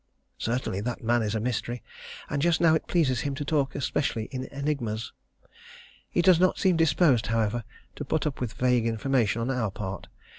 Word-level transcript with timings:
Certainly 0.39 0.81
that 0.81 1.03
man 1.03 1.21
is 1.21 1.35
a 1.35 1.39
mystery, 1.39 1.83
and 2.27 2.41
just 2.41 2.59
now 2.59 2.73
it 2.73 2.87
pleases 2.87 3.19
him 3.19 3.35
to 3.35 3.45
talk 3.45 3.75
especially 3.75 4.23
in 4.31 4.45
enigmas. 4.51 5.13
He 6.09 6.23
does 6.23 6.39
not 6.39 6.57
seem 6.57 6.75
disposed, 6.75 7.27
however, 7.27 7.63
to 7.97 8.03
put 8.05 8.25
up 8.25 8.41
with 8.41 8.53
vague 8.53 8.87
information 8.87 9.41
on 9.43 9.51
our 9.51 9.69
part. 9.69 10.07